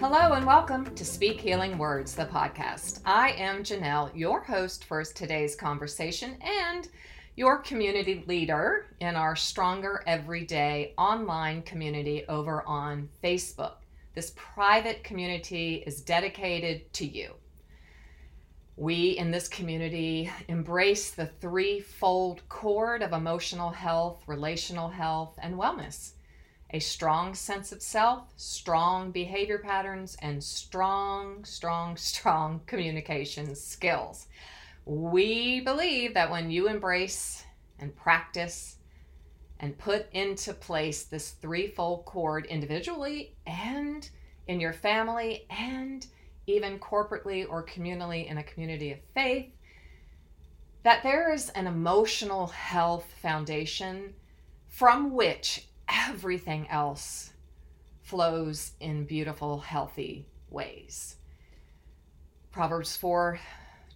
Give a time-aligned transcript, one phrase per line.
[0.00, 3.00] Hello and welcome to Speak Healing Words, the podcast.
[3.04, 6.88] I am Janelle, your host for today's conversation and
[7.36, 13.74] your community leader in our Stronger Everyday online community over on Facebook.
[14.14, 17.34] This private community is dedicated to you.
[18.78, 26.12] We in this community embrace the threefold cord of emotional health, relational health, and wellness
[26.72, 34.26] a strong sense of self, strong behavior patterns, and strong, strong, strong communication skills.
[34.84, 37.44] We believe that when you embrace
[37.78, 38.76] and practice
[39.58, 44.08] and put into place this threefold cord individually and
[44.46, 46.06] in your family and
[46.46, 49.52] even corporately or communally in a community of faith,
[50.82, 54.14] that there is an emotional health foundation
[54.68, 57.32] from which everything else
[58.02, 61.16] flows in beautiful, healthy ways.
[62.50, 63.38] Proverbs 4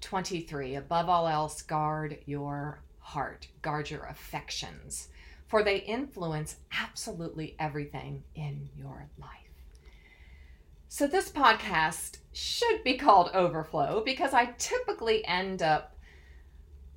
[0.01, 5.09] 23 Above all else, guard your heart, guard your affections,
[5.47, 9.31] for they influence absolutely everything in your life.
[10.89, 15.97] So, this podcast should be called Overflow because I typically end up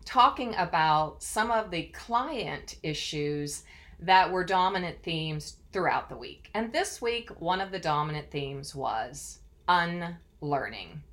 [0.05, 3.63] talking about some of the client issues
[3.99, 6.49] that were dominant themes throughout the week.
[6.53, 11.03] And this week, one of the dominant themes was unlearning.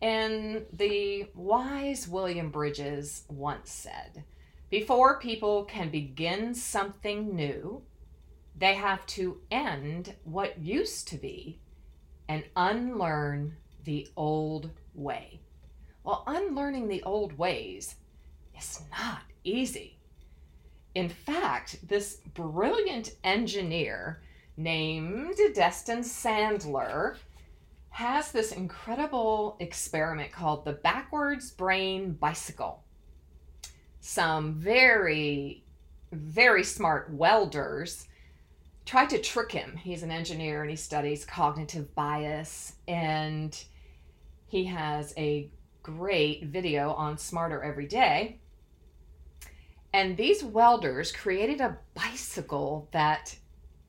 [0.00, 4.24] And the wise William Bridges once said,
[4.70, 7.82] Before people can begin something new,
[8.56, 11.58] they have to end what used to be
[12.28, 15.40] and unlearn the old way.
[16.04, 17.96] Well, unlearning the old ways
[18.58, 19.98] is not easy.
[20.94, 24.22] In fact, this brilliant engineer
[24.56, 27.16] named Destin Sandlin
[27.90, 32.84] has this incredible experiment called the backwards brain bicycle.
[34.00, 35.64] Some very,
[36.12, 38.06] very smart welders
[38.84, 39.76] tried to trick him.
[39.76, 43.56] He's an engineer and he studies cognitive bias, and
[44.46, 45.50] he has a
[45.82, 48.38] great video on Smarter Every Day
[49.94, 53.36] and these welders created a bicycle that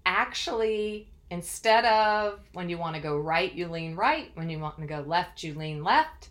[0.05, 4.29] actually, instead of when you want to go right, you lean right.
[4.35, 6.29] When you want to go left, you lean left.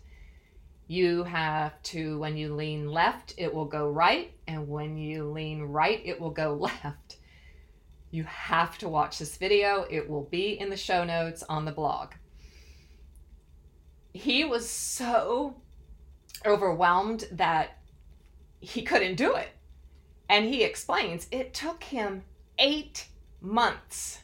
[0.87, 4.31] You have to, when you lean left, it will go right.
[4.47, 6.53] And when you lean right, it will go
[6.83, 7.17] left.
[8.11, 9.85] You have to watch this video.
[9.89, 12.13] It will be in the show notes on the blog.
[14.13, 15.57] He was so
[16.45, 17.79] overwhelmed that
[18.61, 19.49] he couldn't do it
[20.29, 22.23] and he explains it took him
[22.57, 23.07] eight
[23.41, 24.19] months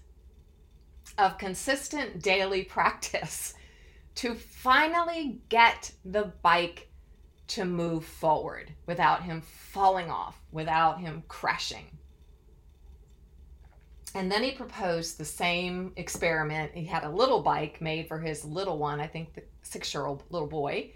[1.17, 3.53] of consistent daily practice
[4.15, 6.89] to finally get the bike
[7.47, 11.85] to move forward without him falling off, without him crashing.
[14.13, 16.73] And then he proposed the same experiment.
[16.73, 20.05] He had a little bike made for his little one, I think the six year
[20.05, 20.91] old little boy.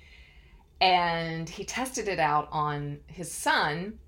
[0.81, 3.99] And he tested it out on his son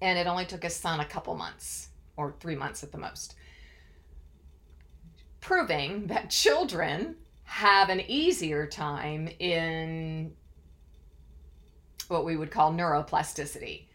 [0.00, 3.34] and it only took his son a couple months or three months at the most.
[5.40, 10.32] Proving that children have an easier time in
[12.08, 13.86] what we would call neuroplasticity,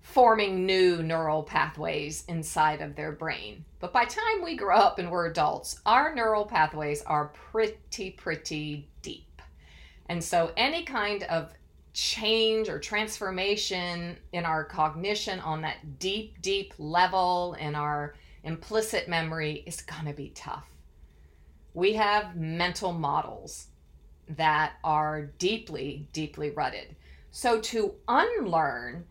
[0.00, 3.64] forming new neural pathways inside of their brain.
[3.78, 8.88] But by time we grow up and we're adults, our neural pathways are pretty, pretty
[9.02, 9.42] deep.
[10.08, 11.52] And so any kind of
[11.96, 18.14] change or transformation in our cognition on that deep, deep level in our
[18.44, 20.68] implicit memory is going to be tough.
[21.72, 23.68] We have mental models
[24.28, 26.94] that are deeply, deeply rutted.
[27.30, 29.06] So to unlearn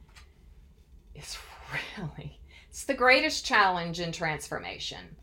[1.15, 1.39] is
[2.07, 2.39] really
[2.69, 5.15] it's the greatest challenge in transformation.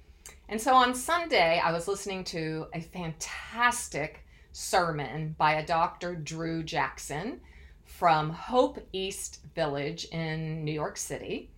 [0.48, 6.16] And so on Sunday, I was listening to a fantastic sermon by a Dr.
[6.16, 7.40] Drew Jackson
[8.02, 11.52] from Hope East Village in New York City.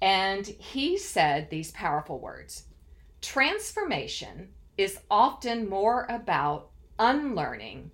[0.00, 2.64] And he said these powerful words
[3.20, 4.48] Transformation
[4.78, 7.90] is often more about unlearning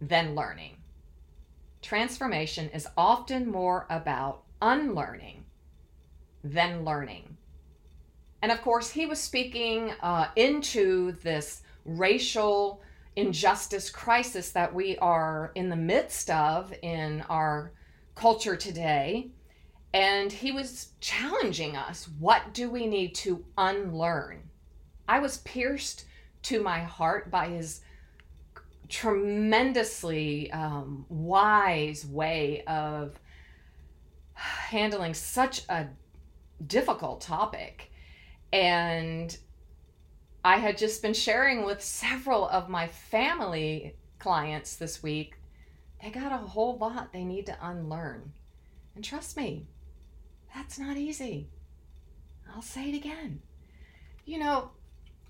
[0.00, 0.78] than learning.
[1.80, 5.44] Transformation is often more about unlearning
[6.42, 7.36] than learning.
[8.42, 12.82] And of course, he was speaking uh, into this racial
[13.16, 17.72] injustice crisis that we are in the midst of in our
[18.14, 19.30] culture today.
[19.94, 24.42] And he was challenging us what do we need to unlearn?
[25.08, 26.04] I was pierced
[26.42, 27.80] to my heart by his
[28.88, 33.18] tremendously um, wise way of
[34.34, 35.86] handling such a
[36.66, 37.90] difficult topic.
[38.52, 39.36] And
[40.46, 45.34] I had just been sharing with several of my family clients this week.
[46.00, 48.32] They got a whole lot they need to unlearn.
[48.94, 49.66] And trust me,
[50.54, 51.48] that's not easy.
[52.54, 53.40] I'll say it again.
[54.24, 54.70] You know,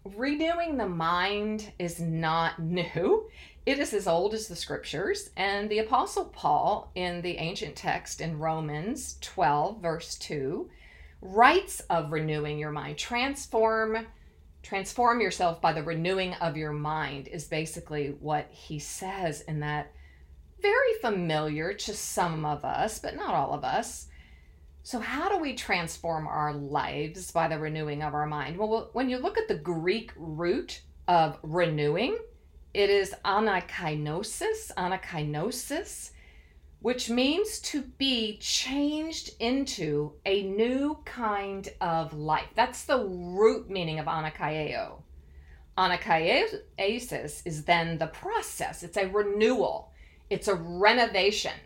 [0.04, 3.30] renewing the mind is not new.
[3.64, 5.30] It is as old as the scriptures.
[5.34, 10.68] And the Apostle Paul, in the ancient text in Romans 12, verse 2,
[11.22, 12.98] writes of renewing your mind.
[12.98, 14.06] Transform
[14.66, 19.92] transform yourself by the renewing of your mind is basically what he says in that
[20.60, 24.08] very familiar to some of us, but not all of us.
[24.82, 28.58] So, how do we transform our lives by the renewing of our mind?
[28.58, 32.18] Well, when you look at the Greek root of renewing,
[32.74, 36.10] it is anakainosis, anakainosis,
[36.86, 42.46] which means to be changed into a new kind of life.
[42.54, 45.02] That's the root meaning of anakaeo.
[45.76, 49.90] Anakaesis is then the process, it's a renewal,
[50.30, 51.58] it's a renovation.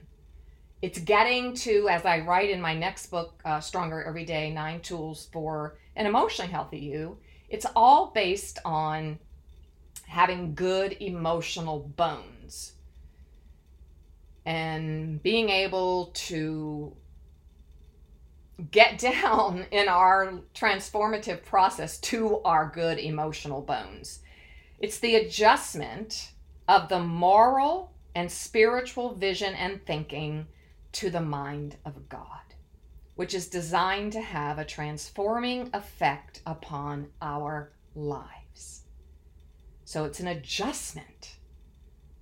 [0.81, 4.81] It's getting to, as I write in my next book, uh, Stronger Every Day Nine
[4.81, 7.19] Tools for an Emotionally Healthy You,
[7.51, 9.19] it's all based on
[10.07, 12.40] having good emotional bones
[14.45, 16.97] and being able to
[18.71, 24.21] get down in our transformative process to our good emotional bones.
[24.79, 26.33] It's the adjustment
[26.69, 30.47] of the moral and spiritual vision and thinking
[30.93, 32.55] to the mind of God,
[33.15, 38.83] which is designed to have a transforming effect upon our lives.
[39.85, 41.37] So it's an adjustment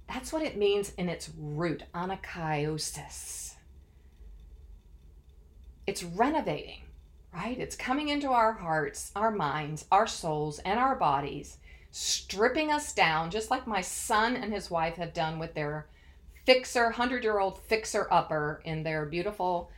[0.09, 3.55] that's what it means in its root, anakaiosis.
[5.87, 6.83] It's renovating,
[7.33, 7.59] right?
[7.59, 11.59] It's coming into our hearts, our minds, our souls, and our bodies,
[11.91, 15.87] stripping us down, just like my son and his wife have done with their
[16.47, 19.71] fixer, 100 year old fixer upper in their beautiful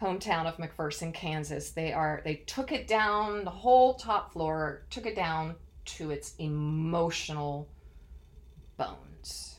[0.00, 1.70] hometown of McPherson, Kansas.
[1.70, 6.34] They are they took it down the whole top floor, took it down to its
[6.38, 7.68] emotional
[8.76, 9.51] bones.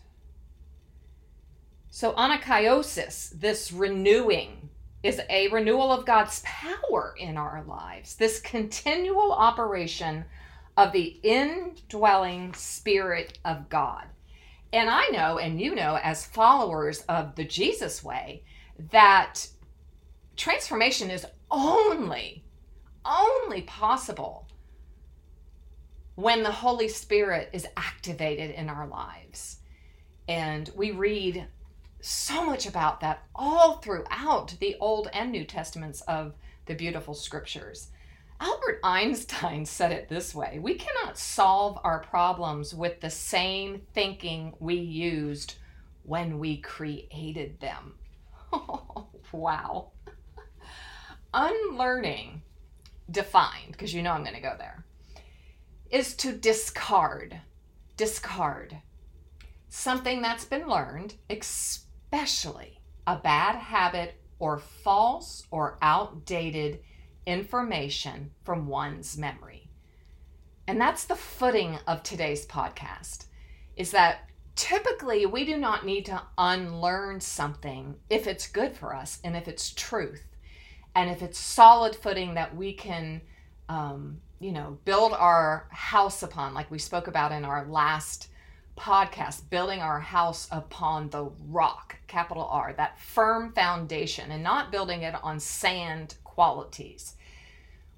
[1.96, 4.72] So, anakaiosis, this renewing,
[5.04, 10.26] is a renewal of God's power in our lives, this continual operation
[10.76, 14.06] of the indwelling Spirit of God.
[14.74, 18.44] And I know, and you know, as followers of the Jesus way,
[18.90, 19.48] that
[20.36, 22.44] transformation is only,
[23.06, 24.48] only possible
[26.16, 29.58] when the Holy Spirit is activated in our lives.
[30.28, 31.48] And we read
[32.04, 36.34] so much about that all throughout the Old and New Testaments of
[36.66, 37.88] the beautiful scriptures.
[38.42, 44.54] Albert Einstein said it this way We cannot solve our problems with the same thinking
[44.60, 45.56] we used
[46.04, 47.94] when we created them.
[48.52, 49.92] Oh, wow.
[51.34, 52.42] Unlearning,
[53.10, 54.84] defined, because you know I'm going to go there,
[55.90, 57.40] is to discard,
[57.96, 58.76] discard
[59.70, 61.84] something that's been learned, especially
[63.08, 66.80] a bad habit or false or outdated
[67.26, 69.68] information from one's memory.
[70.68, 73.26] And that's the footing of today's podcast
[73.76, 79.20] is that typically we do not need to unlearn something if it's good for us
[79.24, 80.28] and if it's truth
[80.94, 83.20] and if it's solid footing that we can
[83.70, 88.30] um, you know build our house upon like we spoke about in our last
[88.76, 95.04] podcast, Building Our House Upon the Rock, capital R, that firm foundation, and not building
[95.04, 97.16] it on sand qualities.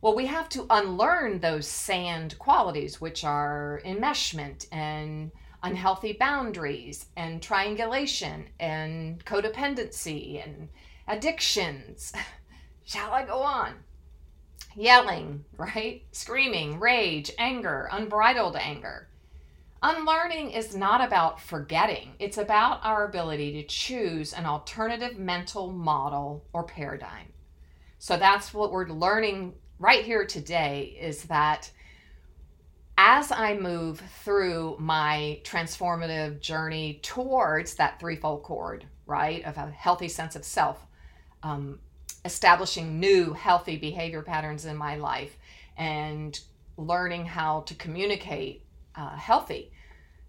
[0.01, 5.31] Well, we have to unlearn those sand qualities, which are enmeshment and
[5.63, 10.69] unhealthy boundaries and triangulation and codependency and
[11.07, 12.13] addictions.
[12.85, 13.73] Shall I go on?
[14.75, 16.03] Yelling, right?
[16.11, 19.07] Screaming, rage, anger, unbridled anger
[19.87, 26.43] Unlearning is not about forgetting, it's about our ability to choose an alternative mental model
[26.53, 27.31] or paradigm.
[27.99, 31.69] So that's what we're learning right here today is that
[32.97, 40.07] as I move through my transformative journey towards that threefold cord, right, of a healthy
[40.07, 40.83] sense of self,
[41.43, 41.77] um,
[42.23, 45.37] establishing new healthy behavior patterns in my life,
[45.77, 46.39] and
[46.75, 48.63] learning how to communicate
[48.95, 49.71] uh, healthy,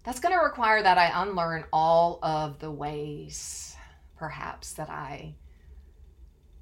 [0.07, 3.75] that's going to require that I unlearn all of the ways,
[4.15, 5.35] perhaps, that I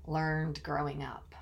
[0.08, 1.36] learned growing up.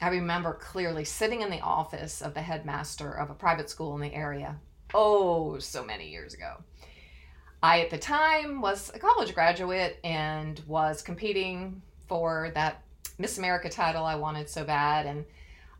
[0.00, 4.02] I remember clearly sitting in the office of the headmaster of a private school in
[4.02, 4.54] the area,
[4.94, 6.62] oh, so many years ago.
[7.60, 12.84] I, at the time, was a college graduate and was competing for that
[13.18, 15.06] Miss America title I wanted so bad.
[15.06, 15.24] And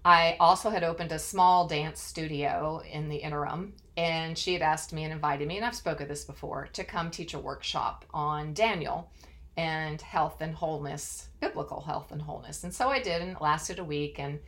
[0.05, 3.75] I also had opened a small dance studio in the interim.
[3.99, 7.11] And she had asked me and invited me, and I've spoken this before, to come
[7.11, 9.11] teach a workshop on Daniel
[9.57, 12.63] and health and wholeness, biblical health and wholeness.
[12.63, 14.21] And so I did, and it lasted a week.
[14.21, 14.39] And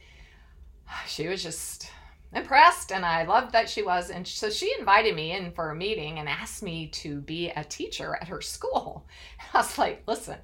[1.09, 1.91] she was just
[2.33, 4.11] impressed, and I loved that she was.
[4.11, 7.65] And so she invited me in for a meeting and asked me to be a
[7.65, 9.05] teacher at her school.
[9.53, 10.39] I was like, listen,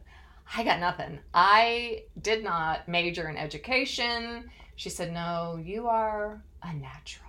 [0.53, 1.21] I got nothing.
[1.33, 4.51] I did not major in education.
[4.75, 7.26] She said, no, you are a natural.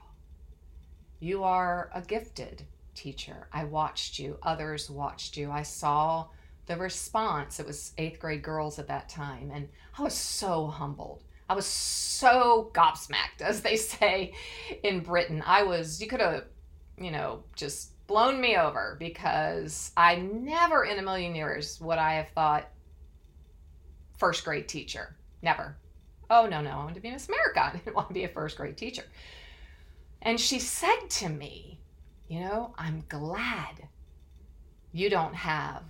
[1.19, 3.47] You are a gifted teacher.
[3.51, 5.51] I watched you, others watched you.
[5.51, 6.27] I saw
[6.67, 7.59] the response.
[7.59, 9.51] It was eighth grade girls at that time.
[9.53, 11.23] And I was so humbled.
[11.49, 14.33] I was so gobsmacked, as they say
[14.83, 15.43] in Britain.
[15.45, 16.45] I was, you could have,
[16.99, 22.13] you know, just blown me over because I never in a million years would I
[22.15, 22.69] have thought
[24.17, 25.15] first grade teacher.
[25.41, 25.77] Never.
[26.29, 26.71] Oh, no, no.
[26.71, 27.63] I wanted to be Miss America.
[27.63, 29.03] I didn't want to be a first grade teacher.
[30.21, 31.79] And she said to me,
[32.27, 33.87] You know, I'm glad
[34.91, 35.83] you don't have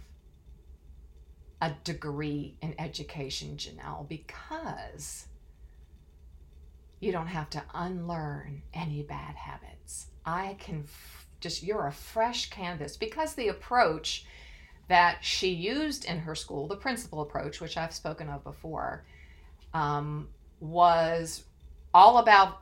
[1.61, 5.27] a degree in education, Janelle, because
[6.99, 10.07] you don't have to unlearn any bad habits.
[10.25, 14.25] I can f- just, you're a fresh canvas because the approach
[14.87, 19.05] that she used in her school, the principal approach, which I've spoken of before,
[19.73, 20.29] um,
[20.59, 21.43] was
[21.93, 22.61] all about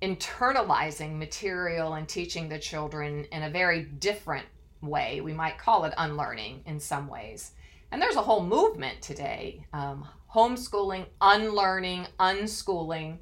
[0.00, 4.46] internalizing material and teaching the children in a very different
[4.80, 5.20] way.
[5.20, 7.52] We might call it unlearning in some ways.
[7.90, 13.18] And there's a whole movement today um, homeschooling, unlearning, unschooling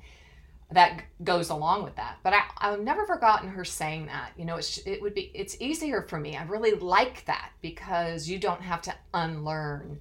[0.72, 2.18] that goes along with that.
[2.24, 4.32] But I, I've never forgotten her saying that.
[4.36, 6.36] You know, it would be, it's easier for me.
[6.36, 10.00] I really like that because you don't have to unlearn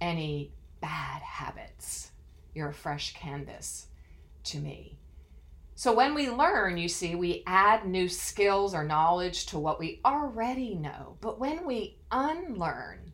[0.00, 2.12] any bad habits.
[2.54, 3.86] You're a fresh canvas
[4.44, 4.98] to me.
[5.78, 10.00] So when we learn, you see, we add new skills or knowledge to what we
[10.06, 11.18] already know.
[11.20, 13.12] But when we unlearn,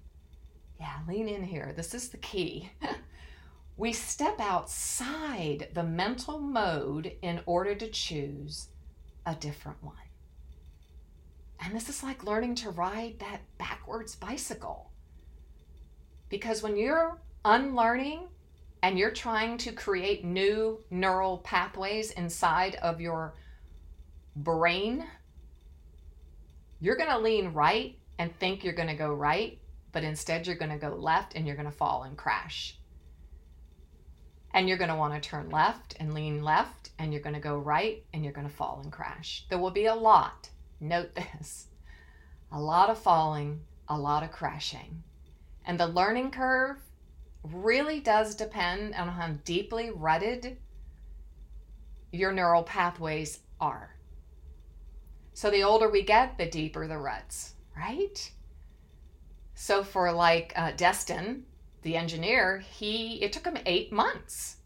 [0.78, 1.72] yeah, lean in here.
[1.76, 2.70] This is the key.
[3.76, 8.68] we step outside the mental mode in order to choose
[9.26, 9.96] a different one.
[11.58, 14.92] And this is like learning to ride that backwards bicycle.
[16.28, 18.28] Because when you're unlearning
[18.82, 23.34] and you're trying to create new neural pathways inside of your
[24.34, 25.06] brain,
[26.80, 29.58] you're going to lean right and think you're going to go right,
[29.92, 32.76] but instead you're going to go left and you're going to fall and crash.
[34.52, 37.40] And you're going to want to turn left and lean left, and you're going to
[37.40, 39.46] go right and you're going to fall and crash.
[39.48, 41.68] There will be a lot, note this,
[42.50, 45.04] a lot of falling, a lot of crashing.
[45.64, 46.76] And the learning curve
[47.44, 50.56] really does depend on how deeply rutted
[52.12, 53.96] your neural pathways are.
[55.34, 58.30] So the older we get, the deeper the ruts, right?
[59.54, 61.44] So for like uh, Destin,
[61.82, 64.56] the engineer, he it took him eight months,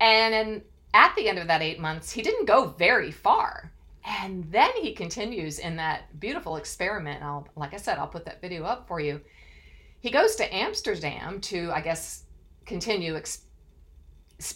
[0.00, 0.62] and
[0.92, 3.72] at the end of that eight months, he didn't go very far.
[4.04, 7.22] And then he continues in that beautiful experiment.
[7.22, 9.20] I'll, like I said, I'll put that video up for you.
[10.04, 12.24] He goes to Amsterdam to, I guess,
[12.66, 13.18] continue.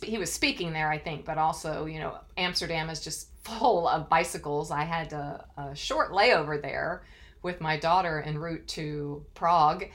[0.03, 4.11] He was speaking there, I think, but also, you know, Amsterdam is just full of
[4.11, 4.71] bicycles.
[4.71, 7.03] I had a, a short layover there
[7.41, 9.87] with my daughter en route to Prague.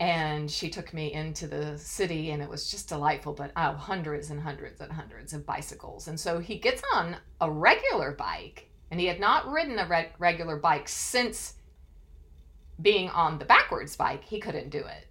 [0.00, 3.34] And she took me into the city, and it was just delightful.
[3.34, 6.08] But oh, hundreds and hundreds and hundreds of bicycles.
[6.08, 10.10] And so he gets on a regular bike, and he had not ridden a re-
[10.18, 11.54] regular bike since
[12.80, 14.24] being on the backwards bike.
[14.24, 15.06] He couldn't do it.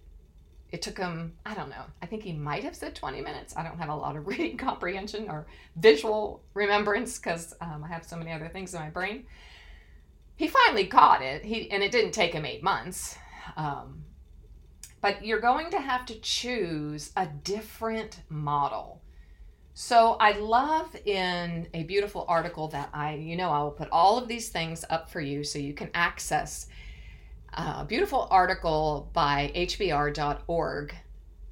[0.70, 3.56] It took him, I don't know, I think he might have said 20 minutes.
[3.56, 5.46] I don't have a lot of reading comprehension or
[5.76, 9.24] visual remembrance because um, I have so many other things in my brain
[10.38, 11.44] he finally caught it.
[11.44, 13.18] He and it didn't take him eight months.
[13.56, 14.04] Um,
[15.00, 19.02] but you're going to have to choose a different model.
[19.74, 24.16] So I love in a beautiful article that I, you know, I will put all
[24.18, 26.66] of these things up for you so you can access
[27.52, 30.94] a beautiful article by hbr.org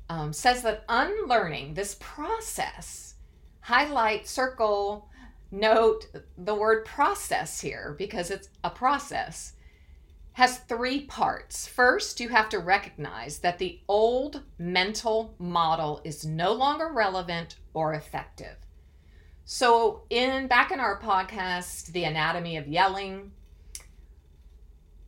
[0.08, 3.14] um, says that unlearning this process,
[3.60, 5.08] highlight, circle,
[5.50, 6.06] note
[6.38, 9.54] the word process here because it's a process
[10.36, 11.66] has three parts.
[11.66, 17.94] First, you have to recognize that the old mental model is no longer relevant or
[17.94, 18.56] effective.
[19.46, 23.32] So, in back in our podcast, The Anatomy of Yelling,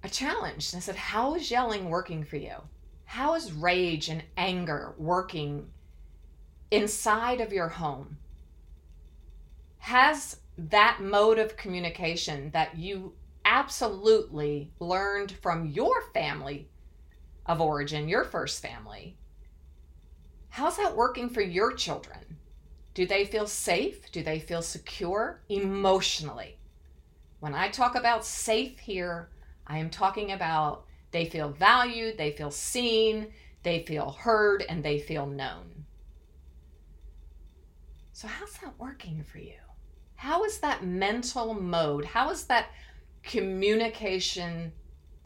[0.09, 0.75] I challenged.
[0.75, 2.55] I said, How is yelling working for you?
[3.05, 5.69] How is rage and anger working
[6.71, 8.17] inside of your home?
[9.81, 13.13] Has that mode of communication that you
[13.45, 16.71] absolutely learned from your family
[17.45, 19.15] of origin, your first family.
[20.49, 22.39] How's that working for your children?
[22.95, 24.11] Do they feel safe?
[24.11, 26.57] Do they feel secure emotionally?
[27.41, 29.29] When I talk about safe here,
[29.69, 33.29] I am talking about they feel valued, they feel seen,
[33.63, 35.87] they feel heard, and they feel known.
[38.13, 39.61] So, how's that working for you?
[40.17, 42.05] How is that mental mode?
[42.05, 42.71] How is that
[43.23, 44.73] communication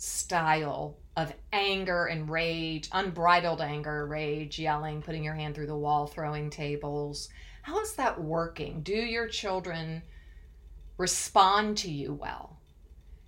[0.02, 6.06] style of anger and rage, unbridled anger, rage, yelling, putting your hand through the wall,
[6.06, 7.28] throwing tables.
[7.62, 8.82] How is that working?
[8.82, 10.02] Do your children
[10.96, 12.58] respond to you well?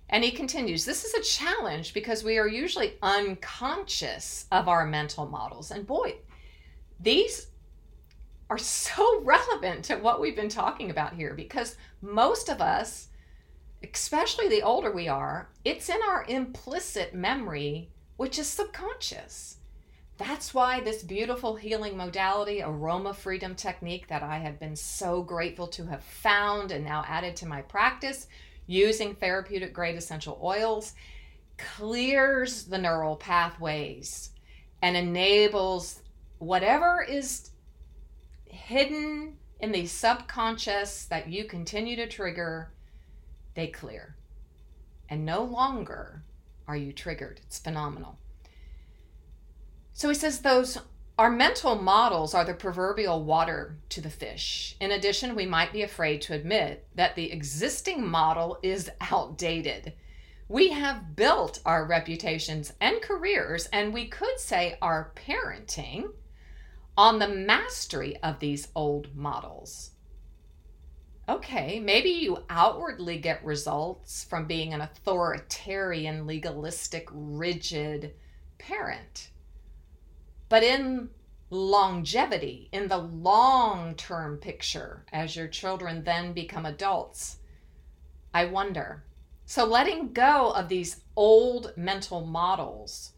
[0.09, 5.25] And he continues, this is a challenge because we are usually unconscious of our mental
[5.25, 5.71] models.
[5.71, 6.15] And boy,
[6.99, 7.47] these
[8.49, 13.07] are so relevant to what we've been talking about here because most of us
[13.93, 19.57] especially the older we are, it's in our implicit memory, which is subconscious.
[20.17, 25.67] That's why this beautiful healing modality, aroma freedom technique that I have been so grateful
[25.67, 28.27] to have found and now added to my practice
[28.67, 30.93] using therapeutic grade essential oils,
[31.57, 34.31] clears the neural pathways
[34.81, 36.01] and enables
[36.39, 37.51] whatever is
[38.45, 42.71] hidden in the subconscious that you continue to trigger
[43.55, 44.15] they clear.
[45.09, 46.23] And no longer
[46.67, 47.39] are you triggered.
[47.45, 48.17] It's phenomenal.
[49.93, 50.77] So he says those
[51.17, 54.75] our mental models are the proverbial water to the fish.
[54.79, 59.93] In addition, we might be afraid to admit that the existing model is outdated.
[60.47, 66.11] We have built our reputations and careers, and we could say our parenting,
[66.97, 69.91] on the mastery of these old models
[71.27, 78.13] okay, maybe you outwardly get results from being an authoritarian, legalistic, rigid
[78.57, 79.29] parent.
[80.49, 81.09] But in
[81.49, 87.37] longevity, in the long term picture, as your children then become adults,
[88.33, 89.03] I wonder.
[89.45, 93.13] So letting go of these old mental models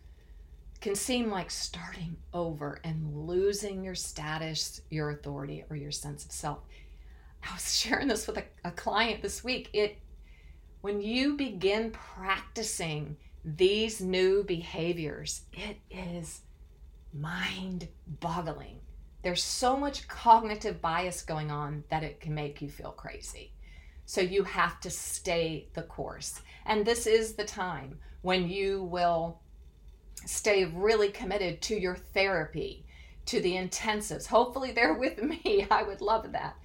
[0.82, 6.32] can seem like starting over and losing your status, your authority, or your sense of
[6.32, 6.60] self.
[7.44, 9.70] I was sharing this with a, a client this week.
[9.74, 9.98] It
[10.82, 16.42] when you begin practicing these new behaviors, it is
[17.20, 17.88] mind
[18.20, 18.80] boggling.
[19.24, 23.52] There's so much cognitive bias going on that it can make you feel crazy.
[24.06, 26.42] So you have to stay the course.
[26.66, 29.42] And this is the time when you will
[30.26, 32.86] stay really committed to your therapy,
[33.26, 34.28] to the intensives.
[34.28, 35.68] Hopefully, they're with me.
[35.70, 36.56] I would love that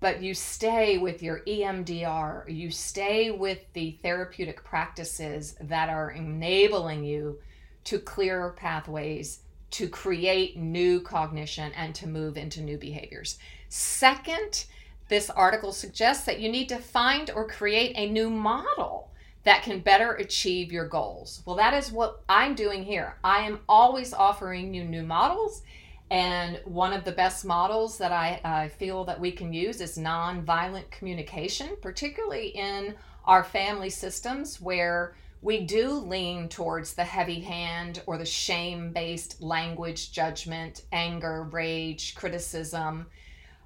[0.00, 7.04] but you stay with your EMDR, you stay with the therapeutic practices that are enabling
[7.04, 7.38] you
[7.86, 9.40] to clear pathways,
[9.72, 13.38] to create new cognition, and to move into new behaviors.
[13.68, 14.66] Second,
[15.08, 19.10] this article suggests that you need to find or create a new model
[19.44, 21.42] that can better achieve your goals.
[21.46, 23.16] Well, that is what I'm doing here.
[23.22, 25.62] I am always offering you new models
[26.10, 30.90] and one of the best models that I, feel that we can use is nonviolent
[30.90, 32.94] communication, particularly in
[33.24, 39.40] our family systems where we do lean towards the heavy hand or the shame based
[39.42, 43.06] language, judgment, anger, rage, criticism,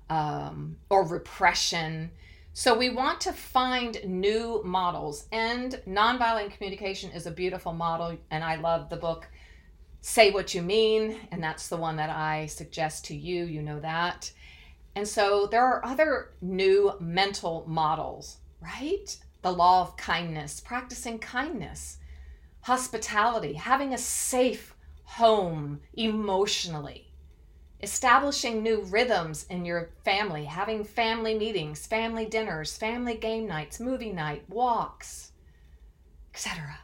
[0.09, 2.11] um, or repression.
[2.53, 8.43] So we want to find new models, and nonviolent communication is a beautiful model, and
[8.43, 9.29] I love the book
[10.01, 13.45] say what you mean, and that's the one that I suggest to you.
[13.45, 14.33] You know that.
[14.97, 19.17] And so there are other new mental models, right?
[19.43, 21.99] The law of kindness, practicing kindness,
[22.63, 24.75] hospitality, having a safe
[25.05, 27.11] home emotionally,
[27.83, 34.13] establishing new rhythms in your family, having family meetings, family dinners, family game nights, movie
[34.13, 35.33] night, walks,
[36.35, 36.79] etc.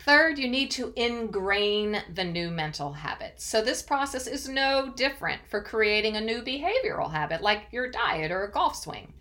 [0.00, 3.44] Third, you need to ingrain the new mental habits.
[3.44, 8.30] So, this process is no different for creating a new behavioral habit like your diet
[8.30, 9.12] or a golf swing.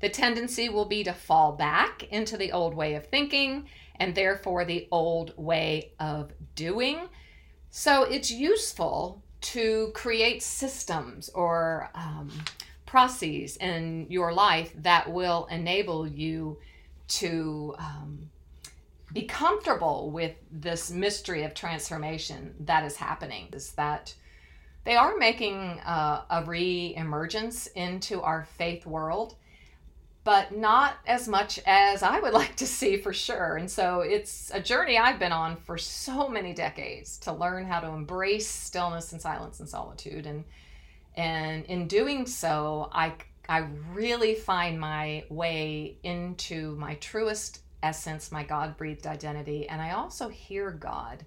[0.00, 4.64] The tendency will be to fall back into the old way of thinking and therefore
[4.64, 7.08] the old way of doing.
[7.70, 12.30] So, it's useful to create systems or um,
[12.84, 16.58] processes in your life that will enable you
[17.08, 17.74] to.
[17.78, 18.30] Um,
[19.12, 24.12] be comfortable with this mystery of transformation that is happening is that
[24.84, 29.36] they are making uh, a re-emergence into our faith world
[30.26, 33.56] but not as much as i would like to see for sure.
[33.56, 37.80] And so it's a journey i've been on for so many decades to learn how
[37.80, 40.26] to embrace stillness and silence and solitude.
[40.26, 40.44] And
[41.16, 43.14] and in doing so i
[43.48, 43.58] i
[43.94, 50.28] really find my way into my truest essence, my God breathed identity, and I also
[50.28, 51.24] hear God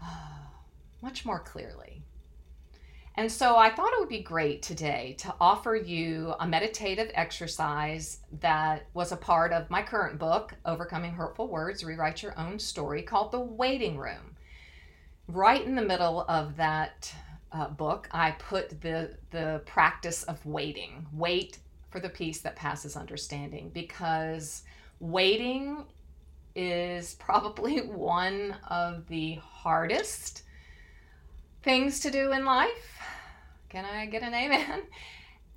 [0.00, 0.46] uh,
[1.02, 2.02] much more clearly.
[3.18, 8.20] And so I thought it would be great today to offer you a meditative exercise
[8.38, 13.02] that was a part of my current book, Overcoming Hurtful Words Rewrite Your Own Story,
[13.02, 14.36] called The Waiting Room.
[15.26, 17.12] Right in the middle of that
[17.50, 21.04] uh, book, I put the, the practice of waiting.
[21.12, 21.58] Wait
[21.90, 24.62] for the peace that passes understanding because
[25.00, 25.86] waiting
[26.54, 30.44] is probably one of the hardest
[31.68, 32.98] things to do in life.
[33.68, 34.82] Can I get an amen?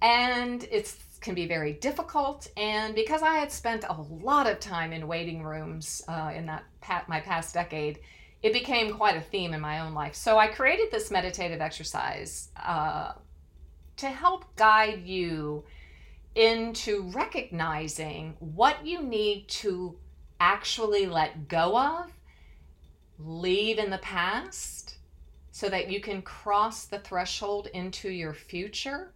[0.03, 2.49] And it can be very difficult.
[2.57, 6.63] And because I had spent a lot of time in waiting rooms uh, in that
[7.07, 7.99] my past decade,
[8.41, 10.15] it became quite a theme in my own life.
[10.15, 13.13] So I created this meditative exercise uh,
[13.97, 15.63] to help guide you
[16.33, 19.95] into recognizing what you need to
[20.39, 22.11] actually let go of,
[23.19, 24.97] leave in the past,
[25.51, 29.13] so that you can cross the threshold into your future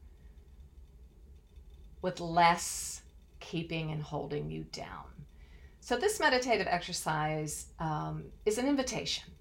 [2.02, 3.02] with less
[3.40, 5.06] keeping and holding you down.
[5.80, 9.32] So, this meditative exercise um, is an invitation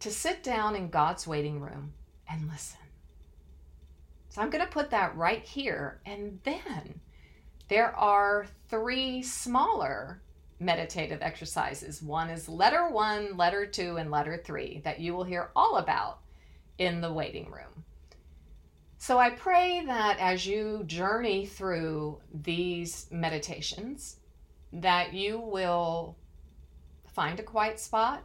[0.00, 1.92] to sit down in God's waiting room
[2.28, 2.78] and listen.
[4.36, 6.00] So I'm going to put that right here.
[6.04, 7.00] And then
[7.68, 10.20] there are three smaller
[10.58, 12.02] meditative exercises.
[12.02, 16.20] One is letter one, letter two, and letter three that you will hear all about
[16.78, 17.84] in the waiting room.
[18.98, 24.16] So I pray that as you journey through these meditations,
[24.72, 26.16] that you will
[27.06, 28.24] find a quiet spot,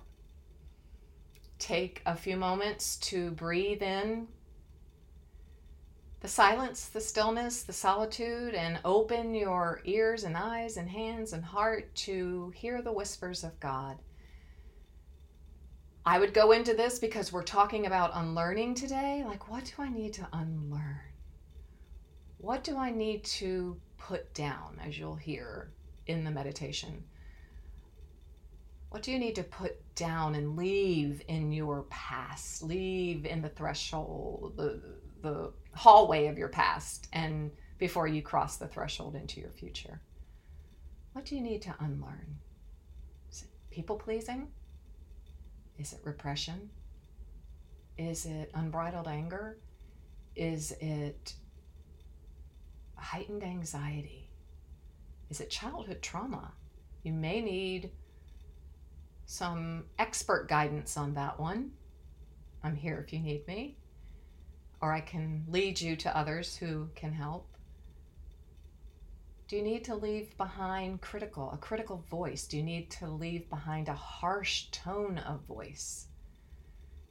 [1.60, 4.28] take a few moments to breathe in
[6.22, 11.44] the silence, the stillness, the solitude, and open your ears and eyes and hands and
[11.44, 13.98] heart to hear the whispers of God.
[16.06, 19.24] I would go into this because we're talking about unlearning today.
[19.26, 21.00] Like, what do I need to unlearn?
[22.38, 25.72] What do I need to put down, as you'll hear
[26.06, 27.04] in the meditation?
[28.90, 32.62] What do you need to put down and leave in your past?
[32.62, 34.82] Leave in the threshold, the,
[35.22, 40.02] the hallway of your past and before you cross the threshold into your future.
[41.14, 42.38] What do you need to unlearn?
[43.32, 44.48] Is it people pleasing?
[45.78, 46.70] Is it repression?
[47.98, 49.58] Is it unbridled anger?
[50.36, 51.34] Is it
[52.96, 54.30] heightened anxiety?
[55.30, 56.54] Is it childhood trauma?
[57.04, 57.92] You may need
[59.26, 61.72] some expert guidance on that one.
[62.64, 63.78] I'm here if you need me
[64.82, 67.48] or I can lead you to others who can help?
[69.48, 72.48] Do you need to leave behind critical, a critical voice?
[72.48, 76.08] Do you need to leave behind a harsh tone of voice?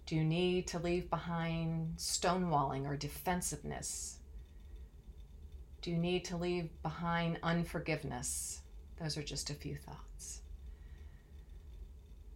[0.06, 4.18] Do you need to leave behind stonewalling or defensiveness?
[5.82, 8.62] Do you need to leave behind unforgiveness?
[9.00, 10.40] Those are just a few thoughts.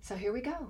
[0.02, 0.68] So here we go.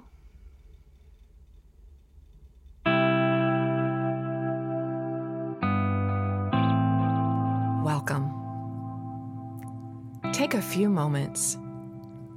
[10.44, 11.56] Take a few moments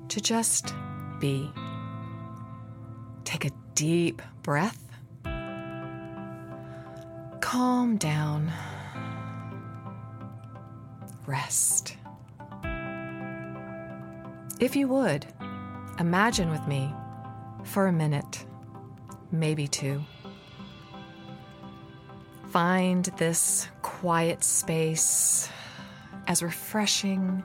[0.08, 0.74] to just
[1.20, 1.52] be.
[3.26, 4.82] Take a deep breath.
[7.42, 8.50] Calm down.
[11.26, 11.98] Rest.
[14.62, 15.26] If you would,
[16.00, 16.90] imagine with me
[17.66, 18.46] for a minute,
[19.34, 20.02] maybe two.
[22.52, 25.50] Find this quiet space
[26.28, 27.44] as refreshing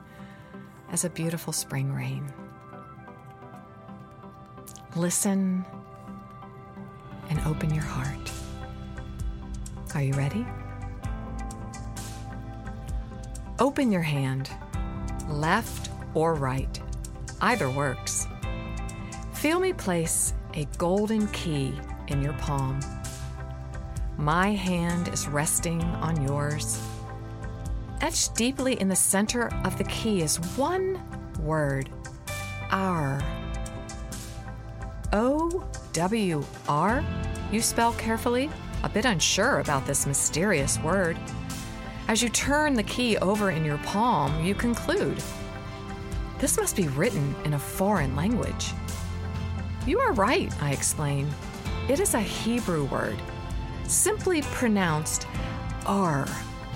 [0.93, 2.31] as a beautiful spring rain.
[4.95, 5.65] Listen
[7.29, 8.31] and open your heart.
[9.95, 10.45] Are you ready?
[13.57, 14.51] Open your hand,
[15.27, 16.79] left or right.
[17.41, 18.27] Either works.
[19.33, 21.73] Feel me place a golden key
[22.07, 22.79] in your palm.
[24.17, 26.79] My hand is resting on yours.
[28.01, 31.01] Etched deeply in the center of the key is one
[31.39, 31.89] word
[32.71, 33.21] Our.
[35.13, 37.03] O W R?
[37.51, 38.49] You spell carefully,
[38.83, 41.17] a bit unsure about this mysterious word.
[42.07, 45.21] As you turn the key over in your palm, you conclude
[46.39, 48.71] this must be written in a foreign language.
[49.87, 51.29] You are right, I explain.
[51.87, 53.17] It is a Hebrew word,
[53.87, 55.25] simply pronounced
[55.85, 56.27] R,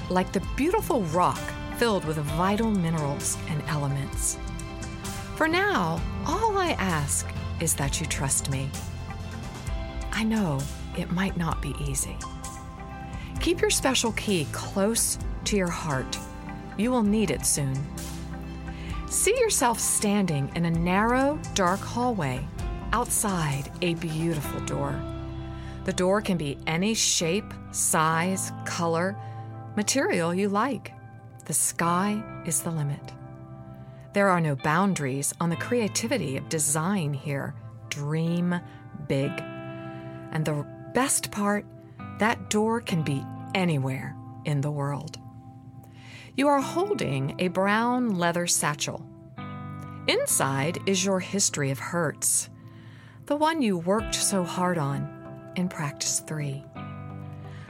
[0.09, 1.39] like the beautiful rock
[1.77, 4.37] filled with vital minerals and elements.
[5.35, 7.27] For now, all I ask
[7.59, 8.69] is that you trust me.
[10.11, 10.59] I know
[10.97, 12.17] it might not be easy.
[13.39, 16.17] Keep your special key close to your heart.
[16.77, 17.77] You will need it soon.
[19.09, 22.45] See yourself standing in a narrow, dark hallway
[22.91, 24.99] outside a beautiful door.
[25.85, 29.15] The door can be any shape, size, color,
[29.77, 30.91] material you like.
[31.45, 33.13] The sky is the limit.
[34.13, 37.53] There are no boundaries on the creativity of design here.
[37.89, 38.59] Dream
[39.07, 39.31] big.
[40.31, 41.63] And the best part,
[42.17, 45.19] that door can be anywhere in the world.
[46.35, 49.05] You are holding a brown leather satchel.
[50.07, 52.49] Inside is your history of hurts,
[53.27, 56.63] the one you worked so hard on in practice three.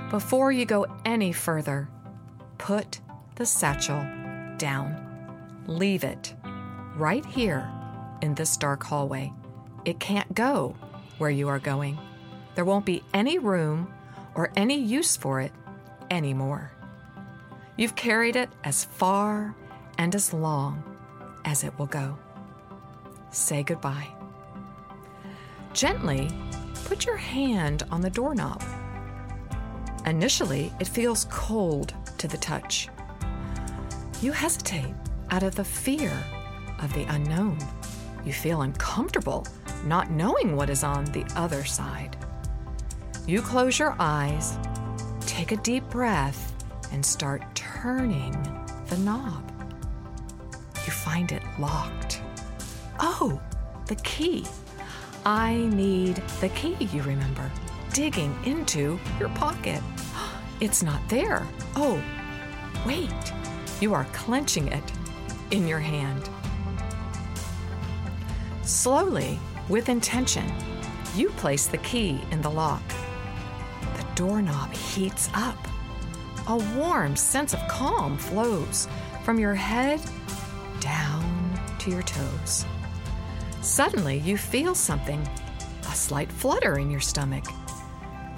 [0.09, 1.89] Before you go any further,
[2.57, 2.99] put
[3.35, 4.05] the satchel
[4.57, 5.03] down.
[5.67, 6.33] Leave it
[6.95, 7.69] right here
[8.21, 9.31] in this dark hallway.
[9.85, 10.75] It can't go
[11.17, 11.97] where you are going.
[12.55, 13.93] There won't be any room
[14.35, 15.51] or any use for it
[16.09, 16.71] anymore.
[17.75, 19.55] You've carried it as far
[19.97, 20.83] and as long
[21.45, 22.17] as it will go.
[23.31, 24.07] Say goodbye.
[25.73, 26.29] Gently
[26.85, 28.63] put your hand on the doorknob.
[30.05, 32.89] Initially, it feels cold to the touch.
[34.21, 34.93] You hesitate
[35.29, 36.11] out of the fear
[36.81, 37.57] of the unknown.
[38.25, 39.45] You feel uncomfortable
[39.85, 42.17] not knowing what is on the other side.
[43.25, 44.57] You close your eyes,
[45.21, 46.53] take a deep breath,
[46.91, 48.31] and start turning
[48.87, 49.51] the knob.
[50.85, 52.21] You find it locked.
[52.99, 53.41] Oh,
[53.87, 54.45] the key.
[55.25, 57.51] I need the key, you remember,
[57.93, 59.81] digging into your pocket.
[60.59, 61.45] It's not there.
[61.75, 62.03] Oh,
[62.85, 63.11] wait.
[63.79, 64.83] You are clenching it
[65.51, 66.29] in your hand.
[68.63, 69.39] Slowly,
[69.69, 70.51] with intention,
[71.15, 72.83] you place the key in the lock.
[73.95, 75.57] The doorknob heats up
[76.47, 78.87] a warm sense of calm flows
[79.23, 79.99] from your head
[80.79, 82.65] down to your toes.
[83.61, 85.21] Suddenly, you feel something,
[85.89, 87.43] a slight flutter in your stomach.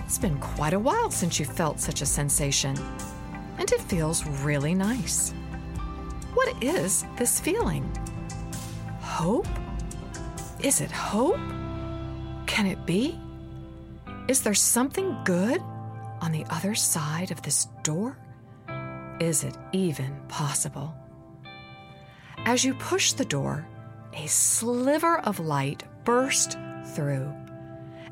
[0.09, 2.75] It's been quite a while since you felt such a sensation,
[3.59, 5.35] and it feels really nice.
[6.33, 7.87] What is this feeling?
[9.01, 9.45] Hope?
[10.63, 11.37] Is it hope?
[12.47, 13.19] Can it be?
[14.27, 15.61] Is there something good
[16.21, 18.17] on the other side of this door?
[19.19, 20.91] Is it even possible?
[22.45, 23.63] As you push the door,
[24.13, 26.57] a sliver of light burst
[26.95, 27.31] through,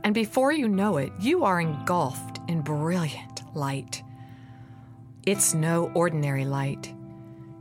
[0.07, 4.01] and before you know it, you are engulfed in brilliant light.
[5.25, 6.93] It's no ordinary light.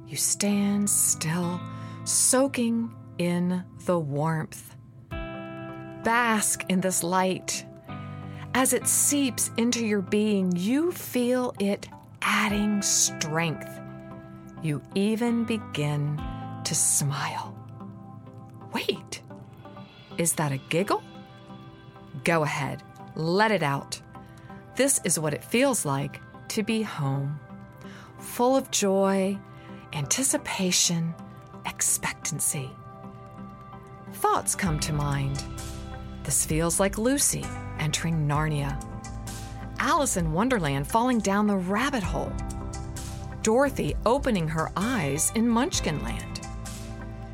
[0.06, 1.60] You stand still,
[2.04, 4.76] soaking in the warmth.
[5.10, 7.66] Bask in this light
[8.54, 11.88] as it seeps into your being, you feel it
[12.22, 13.80] adding strength.
[14.62, 16.22] You even begin
[16.62, 17.58] to smile.
[18.72, 19.20] Wait,
[20.16, 21.02] is that a giggle?
[22.24, 22.82] Go ahead,
[23.14, 24.00] let it out.
[24.74, 27.38] This is what it feels like to be home,
[28.18, 29.38] full of joy,
[29.92, 31.14] anticipation,
[31.66, 32.70] expectancy.
[34.14, 35.42] Thoughts come to mind.
[36.24, 37.44] This feels like Lucy
[37.78, 38.82] entering Narnia,
[39.78, 42.32] Alice in Wonderland falling down the rabbit hole,
[43.42, 46.25] Dorothy opening her eyes in Munchkinland.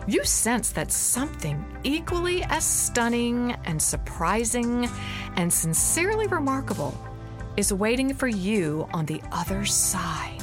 [0.07, 4.88] You sense that something equally as stunning and surprising
[5.37, 6.97] and sincerely remarkable
[7.57, 10.41] is waiting for you on the other side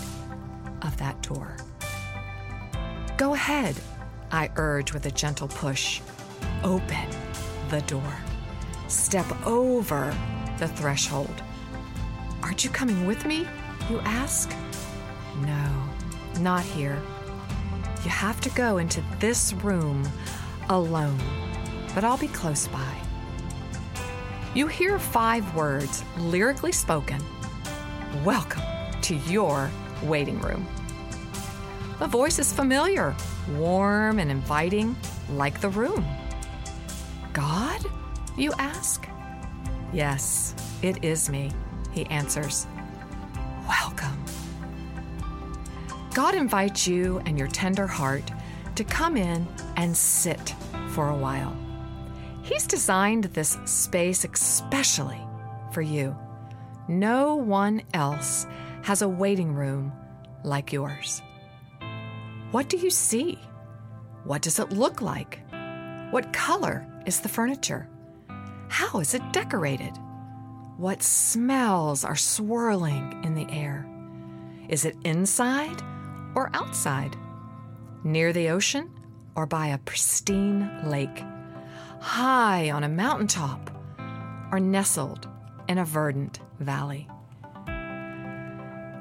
[0.82, 1.58] of that door.
[3.18, 3.76] Go ahead,
[4.32, 6.02] I urge with a gentle push.
[6.64, 7.10] Open
[7.70, 8.16] the door.
[8.88, 10.16] Step over
[10.58, 11.44] the threshold.
[12.44, 13.48] Aren't you coming with me?
[13.90, 14.50] You ask.
[15.42, 15.90] No,
[16.40, 17.02] not here.
[18.04, 20.08] You have to go into this room
[20.70, 21.20] alone,
[21.94, 22.96] but I'll be close by.
[24.56, 27.22] You hear five words lyrically spoken
[28.24, 28.64] Welcome
[29.02, 29.70] to your
[30.02, 30.66] waiting room.
[32.00, 33.14] The voice is familiar,
[33.58, 34.96] warm and inviting,
[35.32, 36.06] like the room.
[37.34, 37.86] God?
[38.38, 39.08] You ask.
[39.92, 41.52] Yes, it is me,
[41.92, 42.66] he answers.
[46.20, 48.30] God invites you and your tender heart
[48.76, 50.54] to come in and sit
[50.90, 51.56] for a while.
[52.44, 55.22] He's designed this space especially
[55.72, 56.14] for you.
[56.90, 58.46] No one else
[58.82, 59.94] has a waiting room
[60.44, 61.22] like yours.
[62.52, 63.40] What do you see?
[64.26, 65.40] What does it look like?
[66.12, 67.88] What color is the furniture?
[68.68, 69.98] How is it decorated?
[70.76, 73.88] What smells are swirling in the air?
[74.68, 75.82] Is it inside
[76.40, 77.18] or outside?
[78.06, 78.90] Near the ocean
[79.36, 81.24] or by a pristine lake?
[82.00, 83.70] High on a mountaintop
[84.52, 85.28] or nestled
[85.68, 87.10] in a verdant valley?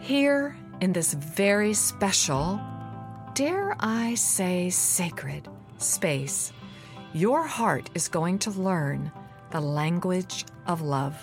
[0.01, 2.61] Here in this very special,
[3.35, 5.49] dare I say sacred,
[5.79, 6.53] space,
[7.13, 9.13] your heart is going to learn
[9.51, 11.15] the language of love.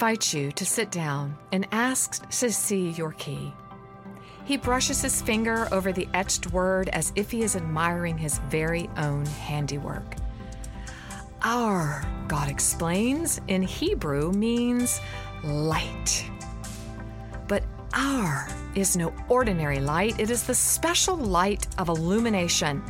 [0.00, 3.52] Invites you to sit down and asks to see your key.
[4.46, 8.88] He brushes his finger over the etched word as if he is admiring his very
[8.96, 10.16] own handiwork.
[11.42, 15.02] Our, God explains, in Hebrew means
[15.44, 16.24] light.
[17.46, 22.82] But our is no ordinary light, it is the special light of illumination.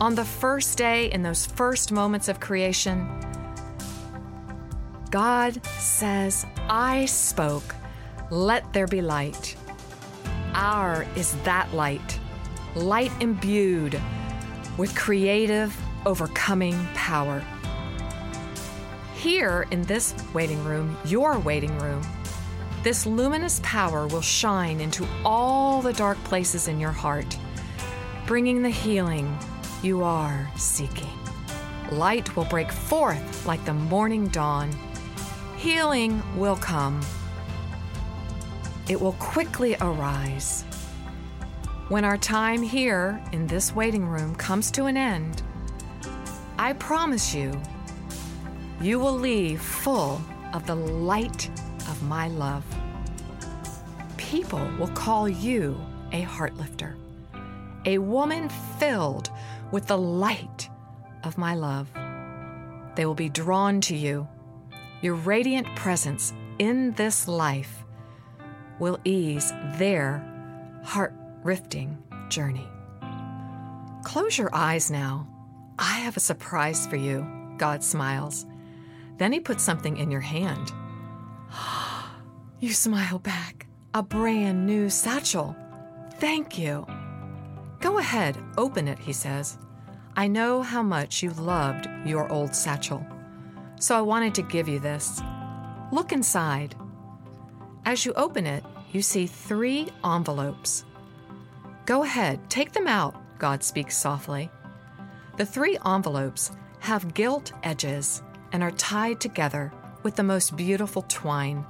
[0.00, 3.27] On the first day, in those first moments of creation,
[5.10, 7.74] God says, I spoke,
[8.30, 9.56] let there be light.
[10.54, 12.20] Our is that light,
[12.74, 14.00] light imbued
[14.76, 17.42] with creative, overcoming power.
[19.14, 22.02] Here in this waiting room, your waiting room,
[22.82, 27.36] this luminous power will shine into all the dark places in your heart,
[28.26, 29.36] bringing the healing
[29.82, 31.08] you are seeking.
[31.90, 34.70] Light will break forth like the morning dawn.
[35.58, 37.00] Healing will come.
[38.88, 40.62] It will quickly arise.
[41.88, 45.42] When our time here in this waiting room comes to an end,
[46.60, 47.60] I promise you,
[48.80, 51.50] you will leave full of the light
[51.88, 52.64] of my love.
[54.16, 55.76] People will call you
[56.12, 56.96] a heart lifter,
[57.84, 59.32] a woman filled
[59.72, 60.70] with the light
[61.24, 61.88] of my love.
[62.94, 64.28] They will be drawn to you.
[65.00, 67.84] Your radiant presence in this life
[68.78, 70.24] will ease their
[70.84, 71.96] heart rifting
[72.28, 72.68] journey.
[74.04, 75.28] Close your eyes now.
[75.78, 77.26] I have a surprise for you,
[77.58, 78.46] God smiles.
[79.18, 80.72] Then he puts something in your hand.
[82.60, 83.68] You smile back.
[83.94, 85.54] A brand new satchel.
[86.14, 86.84] Thank you.
[87.80, 89.56] Go ahead, open it, he says.
[90.16, 93.06] I know how much you loved your old satchel,
[93.78, 95.20] so I wanted to give you this.
[95.92, 96.74] Look inside.
[97.84, 100.84] As you open it, you see three envelopes.
[101.86, 104.50] Go ahead, take them out, God speaks softly.
[105.36, 109.72] The three envelopes have gilt edges and are tied together
[110.02, 111.64] with the most beautiful twine.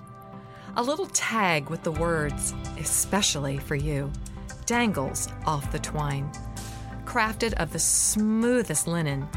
[0.77, 4.13] A little tag with the words, especially for you,
[4.67, 6.31] dangles off the twine.
[7.05, 9.29] Crafted of the smoothest linen,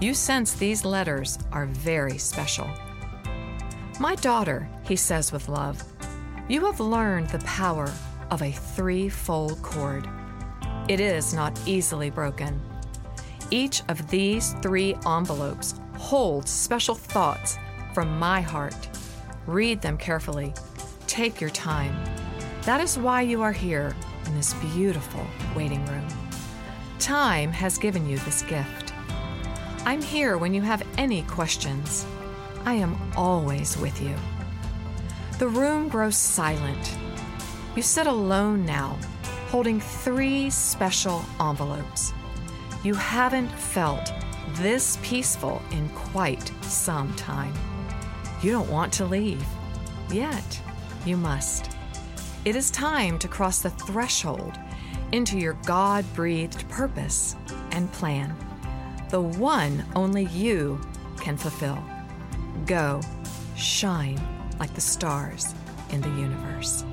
[0.00, 2.68] you sense these letters are very special.
[3.98, 5.82] My daughter, he says with love,
[6.48, 7.92] you have learned the power
[8.30, 10.08] of a threefold cord.
[10.88, 12.60] It is not easily broken.
[13.50, 17.58] Each of these three envelopes holds special thoughts
[17.94, 18.88] from my heart.
[19.46, 20.54] Read them carefully
[21.10, 21.92] Take your time.
[22.62, 23.96] That is why you are here
[24.26, 25.26] in this beautiful
[25.56, 26.06] waiting room.
[27.00, 28.89] Time has given you this gift.
[29.90, 32.06] I'm here when you have any questions.
[32.64, 34.14] I am always with you.
[35.40, 36.96] The room grows silent.
[37.74, 38.96] You sit alone now,
[39.48, 42.12] holding three special envelopes.
[42.84, 44.12] You haven't felt
[44.52, 47.52] this peaceful in quite some time.
[48.44, 49.44] You don't want to leave,
[50.08, 50.62] yet
[51.04, 51.72] you must.
[52.44, 54.56] It is time to cross the threshold
[55.10, 57.34] into your God breathed purpose
[57.72, 58.36] and plan,
[59.10, 60.80] the one only you
[61.20, 61.82] can fulfill.
[62.66, 63.00] Go,
[63.56, 64.20] shine
[64.58, 65.54] like the stars
[65.90, 66.84] in the universe.